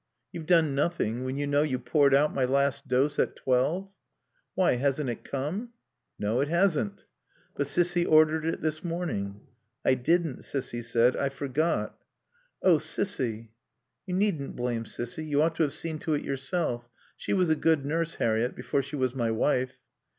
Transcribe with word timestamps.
"You've 0.31 0.47
done 0.47 0.73
nothing, 0.73 1.25
when 1.25 1.37
you 1.37 1.45
know 1.45 1.61
you 1.61 1.77
poured 1.77 2.15
out 2.15 2.33
my 2.33 2.43
last 2.43 2.87
dose 2.87 3.19
at 3.19 3.35
twelve?" 3.35 3.91
"Why, 4.55 4.77
hasn't 4.77 5.11
it 5.11 5.23
come?" 5.23 5.73
"No. 6.17 6.39
It 6.41 6.47
hasn't." 6.47 7.05
"But 7.55 7.67
Cissy 7.67 8.03
ordered 8.03 8.43
it 8.43 8.61
this 8.63 8.83
morning." 8.83 9.41
"I 9.85 9.93
didn't," 9.93 10.43
Cissy 10.43 10.81
said. 10.81 11.15
"I 11.15 11.29
forgot." 11.29 12.01
"Oh, 12.63 12.79
Cissy" 12.79 13.51
"You 14.07 14.15
needn't 14.15 14.55
blame 14.55 14.85
Cissy. 14.85 15.23
You 15.23 15.39
ought 15.43 15.53
to 15.57 15.61
have 15.61 15.71
seen 15.73 15.99
to 15.99 16.15
it 16.15 16.23
yourself.... 16.25 16.89
She 17.15 17.31
was 17.33 17.51
a 17.51 17.55
good 17.55 17.85
nurse, 17.85 18.15
Harriett, 18.15 18.55
before 18.55 18.81
she 18.81 18.95
was 18.95 19.13
my 19.13 19.29
wife." 19.29 19.77